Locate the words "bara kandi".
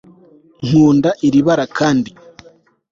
1.47-2.09